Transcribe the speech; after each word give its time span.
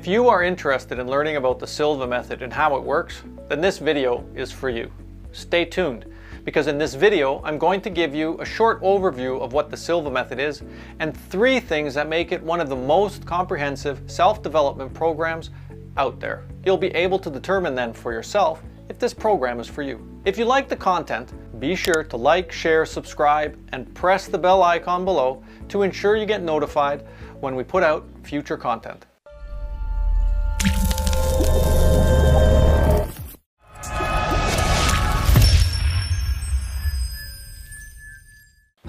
If 0.00 0.06
you 0.06 0.30
are 0.30 0.42
interested 0.42 0.98
in 0.98 1.08
learning 1.08 1.36
about 1.36 1.58
the 1.58 1.66
Silva 1.66 2.06
method 2.06 2.40
and 2.40 2.50
how 2.50 2.74
it 2.74 2.82
works, 2.82 3.22
then 3.50 3.60
this 3.60 3.76
video 3.76 4.24
is 4.34 4.50
for 4.50 4.70
you. 4.70 4.90
Stay 5.32 5.66
tuned, 5.66 6.06
because 6.42 6.68
in 6.68 6.78
this 6.78 6.94
video, 6.94 7.42
I'm 7.44 7.58
going 7.58 7.82
to 7.82 7.90
give 7.90 8.14
you 8.14 8.40
a 8.40 8.44
short 8.46 8.80
overview 8.80 9.38
of 9.42 9.52
what 9.52 9.68
the 9.68 9.76
Silva 9.76 10.10
method 10.10 10.40
is 10.40 10.62
and 11.00 11.14
three 11.14 11.60
things 11.60 11.92
that 11.92 12.08
make 12.08 12.32
it 12.32 12.42
one 12.42 12.60
of 12.60 12.70
the 12.70 12.76
most 12.76 13.26
comprehensive 13.26 14.00
self-development 14.06 14.94
programs 14.94 15.50
out 15.98 16.18
there. 16.18 16.46
You'll 16.64 16.78
be 16.78 16.94
able 16.94 17.18
to 17.18 17.28
determine 17.28 17.74
then 17.74 17.92
for 17.92 18.10
yourself 18.10 18.62
if 18.88 18.98
this 18.98 19.12
program 19.12 19.60
is 19.60 19.66
for 19.66 19.82
you. 19.82 20.02
If 20.24 20.38
you 20.38 20.46
like 20.46 20.70
the 20.70 20.76
content, 20.76 21.34
be 21.60 21.74
sure 21.74 22.04
to 22.04 22.16
like, 22.16 22.50
share, 22.50 22.86
subscribe, 22.86 23.58
and 23.72 23.94
press 23.94 24.28
the 24.28 24.38
bell 24.38 24.62
icon 24.62 25.04
below 25.04 25.44
to 25.68 25.82
ensure 25.82 26.16
you 26.16 26.24
get 26.24 26.42
notified 26.42 27.06
when 27.40 27.54
we 27.54 27.64
put 27.64 27.82
out 27.82 28.08
future 28.22 28.56
content. 28.56 29.04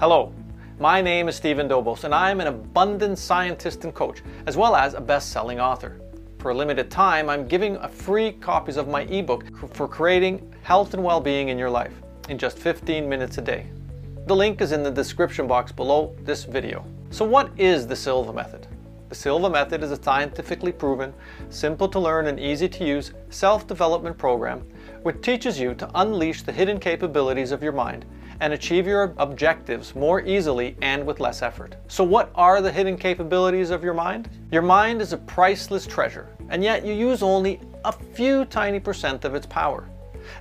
Hello, 0.02 0.32
my 0.80 1.00
name 1.00 1.28
is 1.28 1.36
Stephen 1.36 1.68
Dobos 1.68 2.02
and 2.02 2.12
I 2.12 2.32
am 2.32 2.40
an 2.40 2.48
abundant 2.48 3.16
scientist 3.16 3.84
and 3.84 3.94
coach, 3.94 4.20
as 4.46 4.56
well 4.56 4.74
as 4.74 4.94
a 4.94 5.00
best-selling 5.00 5.60
author. 5.60 6.00
For 6.40 6.50
a 6.50 6.54
limited 6.56 6.90
time, 6.90 7.30
I'm 7.30 7.46
giving 7.46 7.78
free 7.88 8.32
copies 8.32 8.76
of 8.76 8.88
my 8.88 9.02
ebook 9.02 9.44
for 9.74 9.86
creating 9.86 10.52
health 10.64 10.94
and 10.94 11.04
well-being 11.04 11.50
in 11.50 11.56
your 11.56 11.70
life 11.70 11.92
in 12.28 12.36
just 12.36 12.58
15 12.58 13.08
minutes 13.08 13.38
a 13.38 13.42
day. 13.42 13.68
The 14.26 14.34
link 14.34 14.60
is 14.60 14.72
in 14.72 14.82
the 14.82 14.90
description 14.90 15.46
box 15.46 15.70
below 15.70 16.16
this 16.24 16.42
video. 16.42 16.84
So 17.10 17.24
what 17.24 17.56
is 17.56 17.86
the 17.86 17.94
Silva 17.94 18.32
method? 18.32 18.66
The 19.08 19.14
Silva 19.14 19.50
method 19.50 19.84
is 19.84 19.92
a 19.92 20.02
scientifically 20.02 20.72
proven, 20.72 21.14
simple 21.48 21.86
to 21.86 22.00
learn 22.00 22.26
and 22.26 22.40
easy 22.40 22.68
to 22.70 22.84
use 22.84 23.12
self-development 23.30 24.18
program 24.18 24.66
which 25.02 25.20
teaches 25.20 25.60
you 25.60 25.74
to 25.74 25.88
unleash 25.94 26.42
the 26.42 26.50
hidden 26.52 26.80
capabilities 26.80 27.52
of 27.52 27.62
your 27.62 27.72
mind 27.72 28.04
and 28.40 28.52
achieve 28.52 28.86
your 28.86 29.14
objectives 29.18 29.94
more 29.94 30.20
easily 30.22 30.76
and 30.82 31.06
with 31.06 31.20
less 31.20 31.42
effort. 31.42 31.76
So 31.88 32.04
what 32.04 32.30
are 32.34 32.60
the 32.60 32.72
hidden 32.72 32.96
capabilities 32.96 33.70
of 33.70 33.84
your 33.84 33.94
mind? 33.94 34.28
Your 34.50 34.62
mind 34.62 35.00
is 35.00 35.12
a 35.12 35.18
priceless 35.18 35.86
treasure, 35.86 36.28
and 36.48 36.62
yet 36.62 36.84
you 36.84 36.92
use 36.92 37.22
only 37.22 37.60
a 37.84 37.92
few 37.92 38.44
tiny 38.46 38.80
percent 38.80 39.24
of 39.24 39.34
its 39.34 39.46
power. 39.46 39.88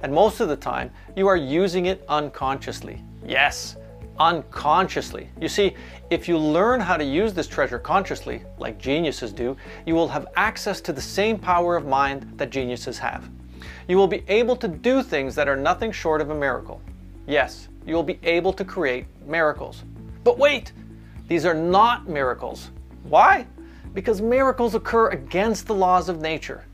And 0.03 0.14
most 0.14 0.39
of 0.39 0.50
the 0.50 0.56
time, 0.56 0.92
you 1.16 1.28
are 1.28 1.38
using 1.38 1.88
it 1.88 2.03
unconsciously. 2.08 3.03
Yes, 3.25 3.78
unconsciously. 4.19 5.30
You 5.39 5.47
see, 5.47 5.75
if 6.09 6.28
you 6.28 6.38
learn 6.38 6.80
how 6.80 6.97
to 6.97 7.03
use 7.03 7.34
this 7.34 7.47
treasure 7.47 7.80
consciously, 7.80 8.44
like 8.58 8.78
geniuses 8.78 9.34
do, 9.34 9.58
you 9.86 9.95
will 9.95 10.08
have 10.08 10.28
access 10.36 10.81
to 10.81 10.94
the 10.94 11.02
same 11.02 11.39
power 11.39 11.75
of 11.75 11.86
mind 11.88 12.31
that 12.38 12.52
geniuses 12.52 13.00
have. 13.00 13.30
You 13.88 13.97
will 13.97 14.08
be 14.08 14.23
able 14.28 14.56
to 14.58 14.67
do 14.67 15.02
things 15.02 15.34
that 15.36 15.47
are 15.47 15.56
nothing 15.56 15.92
short 15.92 16.22
of 16.22 16.30
a 16.30 16.36
miracle. 16.36 16.81
Yes, 17.28 17.67
you 17.86 17.96
will 17.96 18.04
be 18.04 18.20
able 18.24 18.54
to 18.54 18.66
create 18.66 19.06
miracles. 19.26 19.84
But 20.24 20.38
wait, 20.38 20.74
these 21.28 21.46
are 21.46 21.54
not 21.54 22.08
miracles. 22.08 22.72
Why? 23.04 23.48
Because 23.94 24.22
miracles 24.22 24.76
occur 24.76 25.10
against 25.10 25.68
the 25.68 25.76
laws 25.76 26.09
of 26.09 26.22
nature. 26.22 26.66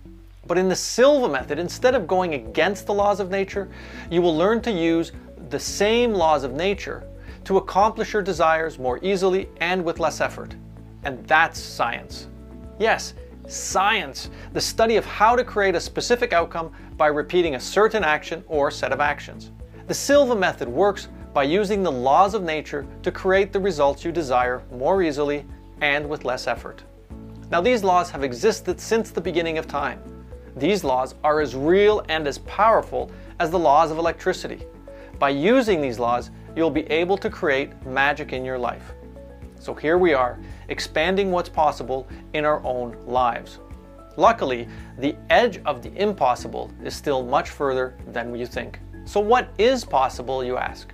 But 0.45 0.57
in 0.57 0.69
the 0.69 0.75
Silva 0.75 1.29
method, 1.29 1.59
instead 1.59 1.95
of 1.95 2.07
going 2.07 2.33
against 2.33 2.85
the 2.85 2.93
laws 2.93 3.19
of 3.19 3.29
nature, 3.29 3.69
you 4.09 4.21
will 4.21 4.35
learn 4.35 4.61
to 4.61 4.71
use 4.71 5.11
the 5.49 5.59
same 5.59 6.13
laws 6.13 6.43
of 6.43 6.53
nature 6.53 7.03
to 7.45 7.57
accomplish 7.57 8.13
your 8.13 8.21
desires 8.21 8.77
more 8.77 8.99
easily 9.01 9.49
and 9.61 9.83
with 9.83 9.99
less 9.99 10.21
effort. 10.21 10.55
And 11.03 11.25
that's 11.27 11.59
science. 11.59 12.27
Yes, 12.79 13.13
science, 13.47 14.29
the 14.53 14.61
study 14.61 14.97
of 14.97 15.05
how 15.05 15.35
to 15.35 15.43
create 15.43 15.75
a 15.75 15.79
specific 15.79 16.33
outcome 16.33 16.71
by 16.97 17.07
repeating 17.07 17.55
a 17.55 17.59
certain 17.59 18.03
action 18.03 18.43
or 18.47 18.69
set 18.71 18.91
of 18.91 18.99
actions. 18.99 19.51
The 19.87 19.93
Silva 19.93 20.35
method 20.35 20.67
works 20.67 21.07
by 21.33 21.43
using 21.43 21.81
the 21.81 21.91
laws 21.91 22.33
of 22.33 22.43
nature 22.43 22.85
to 23.03 23.09
create 23.09 23.53
the 23.53 23.59
results 23.61 24.03
you 24.03 24.11
desire 24.11 24.61
more 24.69 25.01
easily 25.01 25.45
and 25.79 26.09
with 26.09 26.25
less 26.25 26.45
effort. 26.45 26.83
Now 27.51 27.61
these 27.61 27.85
laws 27.85 28.11
have 28.11 28.21
existed 28.21 28.81
since 28.81 29.11
the 29.11 29.21
beginning 29.21 29.57
of 29.57 29.65
time. 29.65 30.01
These 30.57 30.83
laws 30.83 31.15
are 31.23 31.39
as 31.39 31.55
real 31.55 32.03
and 32.09 32.27
as 32.27 32.39
powerful 32.39 33.09
as 33.39 33.49
the 33.49 33.59
laws 33.59 33.89
of 33.89 33.97
electricity. 33.97 34.65
By 35.19 35.29
using 35.29 35.79
these 35.79 35.99
laws, 35.99 36.31
you'll 36.53 36.69
be 36.69 36.85
able 36.87 37.17
to 37.19 37.29
create 37.29 37.71
magic 37.85 38.33
in 38.33 38.43
your 38.43 38.59
life. 38.59 38.91
So 39.57 39.73
here 39.73 39.97
we 39.97 40.13
are, 40.13 40.37
expanding 40.67 41.31
what's 41.31 41.47
possible 41.47 42.09
in 42.33 42.43
our 42.43 42.61
own 42.65 42.97
lives. 43.05 43.59
Luckily, 44.17 44.67
the 44.97 45.15
edge 45.29 45.61
of 45.65 45.81
the 45.81 45.95
impossible 45.95 46.73
is 46.83 46.93
still 46.93 47.23
much 47.23 47.51
further 47.51 47.95
than 48.11 48.35
you 48.35 48.45
think. 48.45 48.81
So 49.07 49.21
what 49.21 49.53
is 49.57 49.85
possible, 49.85 50.43
you 50.43 50.57
ask? 50.57 50.91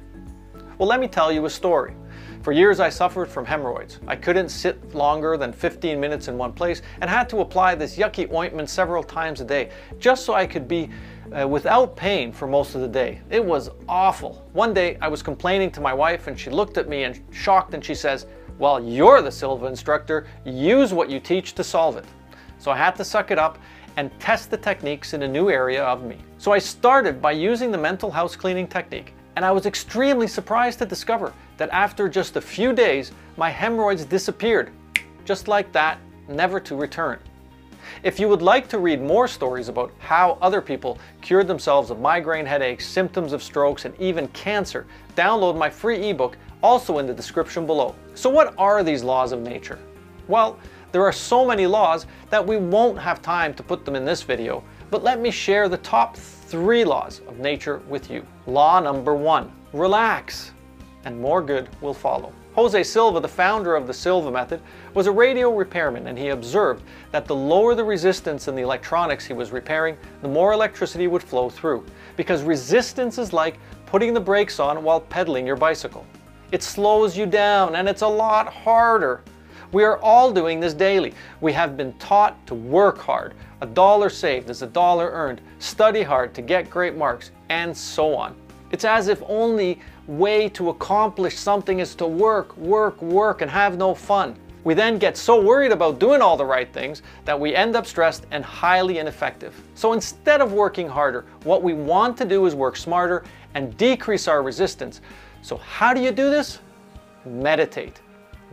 Well, 0.78 0.88
let 0.88 1.00
me 1.00 1.08
tell 1.08 1.32
you 1.32 1.46
a 1.48 1.50
story. 1.50 1.96
For 2.44 2.52
years 2.52 2.80
I 2.80 2.88
suffered 2.88 3.28
from 3.28 3.44
hemorrhoids. 3.44 4.02
I 4.06 4.16
couldn't 4.16 4.50
sit 4.50 4.94
longer 4.94 5.36
than 5.36 5.52
15 5.52 6.00
minutes 6.00 6.28
in 6.28 6.38
one 6.38 6.54
place 6.54 6.84
and 7.02 7.10
had 7.10 7.28
to 7.30 7.40
apply 7.40 7.74
this 7.74 7.98
yucky 7.98 8.32
ointment 8.32 8.70
several 8.70 9.02
times 9.02 9.42
a 9.42 9.46
day 9.46 9.72
just 9.98 10.26
so 10.26 10.36
I 10.36 10.46
could 10.46 10.68
be 10.68 10.92
uh, 11.36 11.48
without 11.48 11.96
pain 11.96 12.32
for 12.32 12.46
most 12.46 12.76
of 12.76 12.82
the 12.82 12.88
day. 12.88 13.20
It 13.32 13.44
was 13.44 13.72
awful. 13.90 14.48
One 14.54 14.76
day 14.76 14.96
I 15.02 15.08
was 15.08 15.24
complaining 15.24 15.72
to 15.72 15.82
my 15.82 15.94
wife 15.94 16.28
and 16.28 16.40
she 16.40 16.52
looked 16.52 16.78
at 16.78 16.88
me 16.88 17.06
and 17.06 17.20
shocked 17.32 17.74
and 17.74 17.84
she 17.84 17.96
says, 17.96 18.28
well, 18.60 18.84
you're 18.84 19.24
the 19.24 19.32
Silva 19.32 19.66
instructor. 19.66 20.28
Use 20.46 20.94
what 20.94 21.10
you 21.10 21.20
teach 21.20 21.56
to 21.56 21.64
solve 21.64 21.98
it. 21.98 22.06
So 22.60 22.70
I 22.70 22.78
had 22.78 22.96
to 22.98 23.04
suck 23.04 23.32
it 23.32 23.40
up 23.40 23.58
and 23.98 24.12
test 24.20 24.50
the 24.50 24.58
techniques 24.58 25.14
in 25.14 25.24
a 25.24 25.28
new 25.28 25.50
area 25.50 25.84
of 25.84 26.04
me. 26.04 26.18
So 26.38 26.52
I 26.52 26.60
started 26.60 27.22
by 27.22 27.32
using 27.32 27.72
the 27.72 27.78
mental 27.78 28.12
house 28.12 28.36
cleaning 28.36 28.68
technique, 28.68 29.14
and 29.36 29.46
I 29.46 29.52
was 29.52 29.66
extremely 29.66 30.28
surprised 30.28 30.80
to 30.80 30.86
discover 30.86 31.34
that 31.58 31.70
after 31.72 32.10
just 32.10 32.36
a 32.36 32.42
few 32.42 32.74
days, 32.74 33.12
my 33.38 33.50
hemorrhoids 33.50 34.06
disappeared, 34.06 34.72
just 35.26 35.48
like 35.48 35.72
that, 35.72 35.98
never 36.28 36.60
to 36.60 36.76
return. 36.76 37.20
If 38.02 38.20
you 38.20 38.28
would 38.30 38.42
like 38.42 38.68
to 38.70 38.80
read 38.80 39.02
more 39.02 39.28
stories 39.28 39.70
about 39.70 39.92
how 40.00 40.38
other 40.42 40.62
people 40.62 40.98
cured 41.22 41.48
themselves 41.48 41.90
of 41.90 42.00
migraine 42.00 42.46
headaches, 42.46 42.88
symptoms 42.88 43.34
of 43.34 43.44
strokes, 43.44 43.86
and 43.86 43.94
even 44.00 44.28
cancer, 44.30 44.88
download 45.16 45.58
my 45.58 45.70
free 45.70 46.10
ebook 46.10 46.38
also 46.62 47.00
in 47.00 47.08
the 47.08 47.14
description 47.14 47.66
below. 47.66 47.94
So 48.16 48.30
what 48.30 48.54
are 48.58 48.84
these 48.84 49.04
laws 49.04 49.32
of 49.32 49.42
nature? 49.42 49.80
Well, 50.28 50.58
there 50.94 51.04
are 51.04 51.12
so 51.12 51.44
many 51.44 51.66
laws 51.66 52.06
that 52.30 52.46
we 52.46 52.56
won't 52.58 53.00
have 53.00 53.20
time 53.22 53.54
to 53.56 53.64
put 53.64 53.84
them 53.84 53.96
in 53.96 54.06
this 54.06 54.22
video, 54.22 54.64
but 54.92 55.04
let 55.04 55.20
me 55.20 55.32
share 55.32 55.68
the 55.68 55.78
top 55.78 56.16
three 56.16 56.86
laws 56.86 57.20
of 57.28 57.40
nature 57.40 57.82
with 57.90 58.12
you. 58.12 58.24
Law 58.46 58.80
number 58.80 59.16
one, 59.16 59.52
relax, 59.74 60.52
and 61.04 61.20
more 61.20 61.42
good 61.42 61.68
will 61.82 61.96
follow. 61.96 62.32
Jose 62.54 62.84
Silva, 62.84 63.20
the 63.20 63.28
founder 63.28 63.76
of 63.76 63.88
the 63.88 63.94
Silva 63.94 64.30
method, 64.30 64.62
was 64.94 65.08
a 65.08 65.12
radio 65.12 65.52
repairman 65.52 66.06
and 66.06 66.16
he 66.16 66.28
observed 66.28 66.84
that 67.12 67.26
the 67.26 67.36
lower 67.36 67.74
the 67.74 67.84
resistance 67.84 68.48
in 68.48 68.54
the 68.54 68.62
electronics 68.62 69.26
he 69.26 69.34
was 69.34 69.52
repairing, 69.52 69.98
the 70.22 70.28
more 70.28 70.54
electricity 70.54 71.08
would 71.08 71.24
flow 71.24 71.50
through. 71.50 71.84
Because 72.16 72.44
resistance 72.44 73.18
is 73.18 73.34
like 73.34 73.58
putting 73.88 74.14
the 74.14 74.20
brakes 74.20 74.60
on 74.60 74.84
while 74.84 75.02
pedaling 75.02 75.48
your 75.48 75.56
bicycle. 75.56 76.06
It 76.52 76.62
slows 76.62 77.18
you 77.18 77.26
down 77.26 77.78
and 77.78 77.90
it's 77.90 78.04
a 78.04 78.08
lot 78.08 78.54
harder. 78.54 79.24
We 79.74 79.84
are 79.84 79.98
all 80.04 80.32
doing 80.32 80.60
this 80.60 80.76
daily. 80.76 81.16
We 81.42 81.52
have 81.54 81.76
been 81.76 81.94
taught 81.94 82.46
to 82.46 82.54
work 82.54 83.00
hard. 83.00 83.34
A 83.62 83.66
dollar 83.66 84.08
saved 84.08 84.52
is 84.52 84.62
a 84.62 84.68
dollar 84.68 85.10
earned. 85.10 85.42
Study 85.58 86.04
hard 86.04 86.36
to 86.36 86.44
get 86.44 86.70
great 86.70 86.96
marks, 86.96 87.32
and 87.50 87.76
so 87.76 88.16
on. 88.16 88.36
It's 88.70 88.86
as 88.86 89.08
if 89.08 89.24
only 89.26 89.80
way 90.06 90.48
to 90.50 90.70
accomplish 90.70 91.40
something 91.40 91.80
is 91.80 91.96
to 91.96 92.06
work, 92.06 92.56
work, 92.56 93.02
work, 93.02 93.42
and 93.42 93.50
have 93.50 93.76
no 93.80 93.96
fun. 93.96 94.36
We 94.64 94.76
then 94.76 95.00
get 95.00 95.18
so 95.18 95.42
worried 95.42 95.72
about 95.72 95.98
doing 95.98 96.22
all 96.22 96.38
the 96.38 96.46
right 96.46 96.72
things 96.72 97.02
that 97.26 97.38
we 97.38 97.56
end 97.56 97.76
up 97.76 97.88
stressed 97.88 98.28
and 98.30 98.46
highly 98.46 99.00
ineffective. 99.00 99.60
So 99.74 99.94
instead 99.94 100.40
of 100.40 100.54
working 100.54 100.88
harder, 100.88 101.26
what 101.46 101.64
we 101.64 101.74
want 101.74 102.16
to 102.18 102.26
do 102.26 102.46
is 102.46 102.54
work 102.54 102.78
smarter 102.78 103.24
and 103.56 103.76
decrease 103.76 104.28
our 104.28 104.44
resistance. 104.44 105.02
So 105.42 105.58
how 105.58 105.96
do 105.96 106.02
you 106.02 106.12
do 106.12 106.30
this? 106.30 106.60
Meditate. 107.26 108.03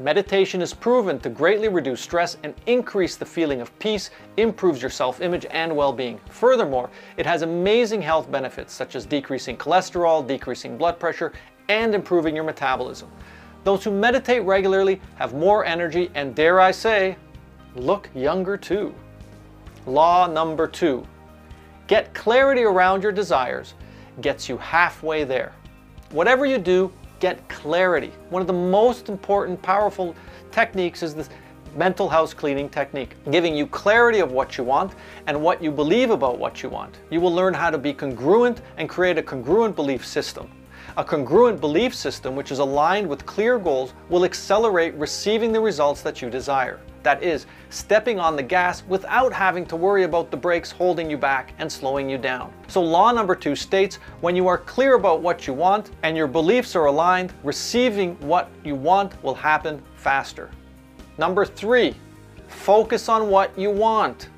Meditation 0.01 0.63
is 0.63 0.73
proven 0.73 1.19
to 1.21 1.29
greatly 1.29 1.69
reduce 1.69 2.01
stress 2.01 2.39
and 2.43 2.55
increase 2.65 3.17
the 3.17 3.27
feeling 3.27 3.61
of 3.61 3.79
peace, 3.79 4.09
improves 4.39 4.81
your 4.81 4.91
self-image 4.91 5.45
and 5.51 5.77
well-being. 5.77 6.19
Furthermore, 6.31 6.89
it 7.19 7.27
has 7.27 7.43
amazing 7.43 8.01
health 8.01 8.33
benefits 8.33 8.73
such 8.73 8.97
as 8.97 9.05
decreasing 9.05 9.59
cholesterol, 9.59 10.27
decreasing 10.27 10.79
blood 10.79 10.99
pressure, 10.99 11.35
and 11.69 11.95
improving 11.95 12.35
your 12.35 12.45
metabolism. 12.45 13.11
Those 13.65 13.85
who 13.85 13.91
meditate 13.91 14.43
regularly 14.45 15.03
have 15.17 15.35
more 15.35 15.67
energy 15.67 16.11
and 16.15 16.35
dare 16.35 16.61
I 16.61 16.71
say, 16.71 17.19
look 17.77 18.09
younger 18.15 18.57
too. 18.57 18.95
Law 19.85 20.27
number 20.27 20.67
two, 20.67 21.07
get 21.89 22.15
clarity 22.15 22.63
around 22.63 23.03
your 23.03 23.13
desires 23.13 23.75
gets 24.23 24.49
you 24.49 24.57
halfway 24.57 25.25
there. 25.25 25.53
Whatever 26.11 26.47
you 26.47 26.57
do, 26.57 26.91
get 27.21 27.47
clarity. 27.49 28.13
One 28.31 28.41
of 28.41 28.47
the 28.47 28.53
most 28.53 29.09
important, 29.09 29.63
powerful 29.63 30.17
techniques 30.51 31.03
is 31.03 31.15
the 31.15 31.29
mental 31.77 32.09
house 32.09 32.35
cleaning 32.35 32.69
technique, 32.69 33.15
giving 33.31 33.55
you 33.55 33.67
clarity 33.67 34.19
of 34.19 34.33
what 34.33 34.59
you 34.59 34.65
want 34.65 34.93
and 35.27 35.41
what 35.41 35.63
you 35.63 35.71
believe 35.71 36.11
about 36.11 36.39
what 36.39 36.63
you 36.63 36.69
want. 36.69 36.99
You 37.11 37.21
will 37.21 37.33
learn 37.33 37.55
how 37.55 37.71
to 37.71 37.79
be 37.79 37.93
congruent 37.93 38.63
and 38.77 38.89
create 38.89 39.19
a 39.19 39.23
congruent 39.23 39.77
belief 39.77 40.05
system. 40.05 40.51
A 40.97 41.05
congruent 41.05 41.61
belief 41.61 41.95
system 41.95 42.35
which 42.35 42.51
is 42.51 42.59
aligned 42.59 43.09
with 43.09 43.25
clear 43.25 43.59
goals 43.59 43.95
will 44.09 44.25
accelerate 44.25 44.95
receiving 44.95 45.53
the 45.53 45.61
results 45.61 46.03
that 46.03 46.21
you 46.21 46.29
desire. 46.29 46.81
That 47.03 47.23
is, 47.23 47.47
stepping 47.71 48.21
on 48.21 48.37
the 48.37 48.43
gas 48.43 48.83
without 48.87 49.33
having 49.33 49.65
to 49.67 49.77
worry 49.77 50.05
about 50.05 50.31
the 50.31 50.37
brakes 50.37 50.71
holding 50.71 51.11
you 51.11 51.17
back 51.17 51.55
and 51.59 51.71
slowing 51.71 52.11
you 52.11 52.19
down. 52.19 52.53
So 52.69 52.83
law 52.83 53.11
number 53.11 53.35
two 53.35 53.57
states, 53.57 53.97
when 54.21 54.37
you 54.37 54.47
are 54.49 54.59
clear 54.59 54.95
about 54.95 55.23
what 55.23 55.47
you 55.47 55.55
want 55.55 55.91
and 56.03 56.17
your 56.17 56.27
beliefs 56.27 56.77
are 56.77 56.87
aligned, 56.87 57.33
receiving 57.43 58.17
what 58.21 58.51
you 58.65 58.75
want 58.75 59.23
will 59.23 59.35
happen 59.35 59.83
faster. 59.95 60.51
Number 61.17 61.47
three, 61.47 61.95
focus 62.49 63.09
on 63.09 63.31
what 63.31 63.57
you 63.59 63.71
want. 63.71 64.29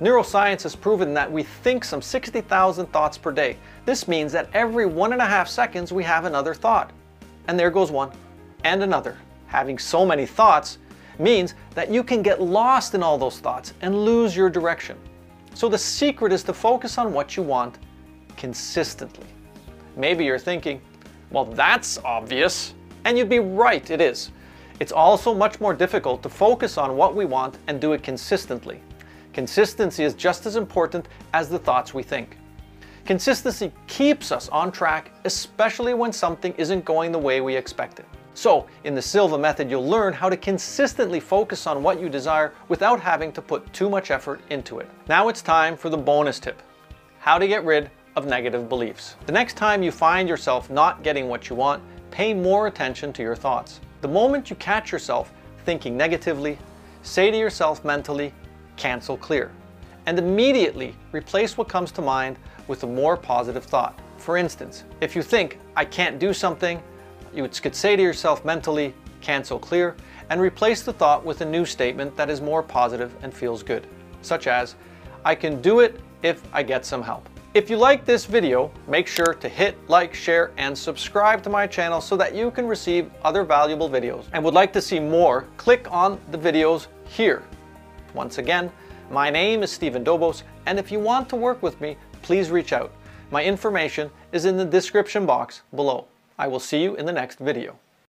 Neuroscience 0.00 0.62
has 0.64 0.74
proven 0.74 1.14
that 1.14 1.30
we 1.30 1.42
think 1.42 1.84
some 1.84 2.02
60,000 2.02 2.86
thoughts 2.92 3.16
per 3.16 3.32
day. 3.32 3.56
This 3.86 4.08
means 4.08 4.32
that 4.32 4.48
every 4.52 4.86
one 4.86 5.12
and 5.12 5.22
a 5.22 5.26
half 5.26 5.48
seconds 5.48 5.92
we 5.92 6.04
have 6.04 6.24
another 6.24 6.54
thought. 6.54 6.90
And 7.46 7.58
there 7.58 7.70
goes 7.70 7.90
one, 7.90 8.10
and 8.64 8.82
another. 8.82 9.16
Having 9.46 9.78
so 9.78 10.04
many 10.04 10.26
thoughts 10.26 10.78
means 11.18 11.54
that 11.74 11.90
you 11.90 12.02
can 12.02 12.22
get 12.22 12.40
lost 12.40 12.94
in 12.94 13.02
all 13.02 13.18
those 13.18 13.38
thoughts 13.38 13.74
and 13.80 14.04
lose 14.04 14.36
your 14.36 14.50
direction. 14.50 14.96
So 15.54 15.68
the 15.68 15.78
secret 15.78 16.32
is 16.32 16.42
to 16.44 16.52
focus 16.52 16.98
on 16.98 17.12
what 17.12 17.36
you 17.36 17.42
want 17.42 17.78
consistently. 18.36 19.26
Maybe 19.96 20.24
you're 20.24 20.38
thinking, 20.38 20.80
well, 21.30 21.44
that's 21.44 21.98
obvious. 21.98 22.74
And 23.04 23.16
you'd 23.16 23.28
be 23.28 23.38
right, 23.38 23.88
it 23.90 24.00
is. 24.00 24.30
It's 24.80 24.92
also 24.92 25.34
much 25.34 25.60
more 25.60 25.72
difficult 25.72 26.22
to 26.24 26.28
focus 26.28 26.78
on 26.78 26.96
what 26.96 27.14
we 27.14 27.24
want 27.24 27.58
and 27.68 27.80
do 27.80 27.92
it 27.92 28.02
consistently. 28.02 28.80
Consistency 29.32 30.04
is 30.04 30.14
just 30.14 30.46
as 30.46 30.56
important 30.56 31.08
as 31.32 31.48
the 31.48 31.58
thoughts 31.58 31.94
we 31.94 32.02
think. 32.02 32.38
Consistency 33.04 33.70
keeps 33.86 34.32
us 34.32 34.48
on 34.48 34.72
track, 34.72 35.12
especially 35.24 35.94
when 35.94 36.12
something 36.12 36.54
isn't 36.56 36.84
going 36.84 37.12
the 37.12 37.18
way 37.18 37.40
we 37.40 37.54
expected. 37.54 38.06
So, 38.34 38.66
in 38.82 38.96
the 38.96 39.02
Silva 39.02 39.38
method, 39.38 39.70
you'll 39.70 39.88
learn 39.88 40.12
how 40.12 40.28
to 40.28 40.36
consistently 40.36 41.20
focus 41.20 41.68
on 41.68 41.84
what 41.84 42.00
you 42.00 42.08
desire 42.08 42.52
without 42.68 42.98
having 42.98 43.30
to 43.32 43.40
put 43.40 43.72
too 43.72 43.88
much 43.88 44.10
effort 44.10 44.40
into 44.50 44.80
it. 44.80 44.88
Now 45.08 45.28
it's 45.28 45.40
time 45.40 45.76
for 45.76 45.88
the 45.88 45.96
bonus 45.96 46.40
tip, 46.40 46.60
how 47.20 47.38
to 47.38 47.46
get 47.46 47.64
rid 47.64 47.90
of 48.16 48.26
negative 48.26 48.68
beliefs. 48.68 49.14
The 49.26 49.32
next 49.32 49.56
time 49.56 49.84
you 49.84 49.92
find 49.92 50.28
yourself 50.28 50.68
not 50.68 51.04
getting 51.04 51.28
what 51.28 51.48
you 51.48 51.54
want, 51.54 51.82
pay 52.10 52.34
more 52.34 52.66
attention 52.66 53.12
to 53.12 53.22
your 53.22 53.36
thoughts. 53.36 53.80
The 54.00 54.08
moment 54.08 54.50
you 54.50 54.56
catch 54.56 54.90
yourself 54.90 55.32
thinking 55.64 55.96
negatively, 55.96 56.58
say 57.02 57.30
to 57.30 57.36
yourself 57.36 57.84
mentally, 57.84 58.32
cancel 58.76 59.16
clear, 59.16 59.52
and 60.06 60.18
immediately 60.18 60.94
replace 61.12 61.56
what 61.56 61.68
comes 61.68 61.92
to 61.92 62.02
mind 62.02 62.36
with 62.66 62.82
a 62.82 62.86
more 62.86 63.16
positive 63.16 63.64
thought. 63.64 63.98
For 64.16 64.36
instance, 64.36 64.84
if 65.00 65.14
you 65.14 65.22
think, 65.22 65.58
I 65.76 65.84
can't 65.84 66.18
do 66.18 66.32
something, 66.32 66.82
you 67.34 67.48
could 67.48 67.74
say 67.74 67.96
to 67.96 68.02
yourself 68.02 68.44
mentally, 68.44 68.94
cancel 69.20 69.58
clear, 69.58 69.96
and 70.30 70.40
replace 70.40 70.82
the 70.82 70.92
thought 70.92 71.24
with 71.24 71.40
a 71.40 71.44
new 71.44 71.64
statement 71.64 72.16
that 72.16 72.30
is 72.30 72.40
more 72.40 72.62
positive 72.62 73.14
and 73.22 73.32
feels 73.32 73.62
good, 73.62 73.86
such 74.22 74.46
as, 74.46 74.74
I 75.24 75.34
can 75.34 75.60
do 75.60 75.80
it 75.80 76.00
if 76.22 76.42
I 76.52 76.62
get 76.62 76.86
some 76.86 77.02
help. 77.02 77.28
If 77.54 77.70
you 77.70 77.76
like 77.76 78.04
this 78.04 78.24
video, 78.24 78.72
make 78.88 79.06
sure 79.06 79.34
to 79.34 79.48
hit 79.48 79.76
like, 79.88 80.12
share, 80.12 80.50
and 80.56 80.76
subscribe 80.76 81.42
to 81.44 81.50
my 81.50 81.66
channel 81.66 82.00
so 82.00 82.16
that 82.16 82.34
you 82.34 82.50
can 82.50 82.66
receive 82.66 83.10
other 83.22 83.44
valuable 83.44 83.88
videos. 83.88 84.24
And 84.32 84.42
would 84.42 84.54
like 84.54 84.72
to 84.72 84.82
see 84.82 84.98
more, 84.98 85.46
click 85.56 85.86
on 85.90 86.18
the 86.32 86.38
videos 86.38 86.88
here. 87.04 87.44
Once 88.12 88.38
again, 88.38 88.72
my 89.10 89.30
name 89.30 89.62
is 89.62 89.70
Stephen 89.70 90.02
Dobos, 90.02 90.42
and 90.66 90.78
if 90.78 90.90
you 90.90 90.98
want 90.98 91.28
to 91.28 91.36
work 91.36 91.62
with 91.62 91.80
me, 91.80 91.96
please 92.22 92.50
reach 92.50 92.72
out. 92.72 92.92
My 93.30 93.44
information 93.44 94.10
is 94.32 94.46
in 94.46 94.56
the 94.56 94.64
description 94.64 95.26
box 95.26 95.62
below. 95.74 96.08
I 96.38 96.48
will 96.48 96.60
see 96.60 96.82
you 96.82 96.96
in 96.96 97.06
the 97.06 97.12
next 97.12 97.38
video. 97.38 97.78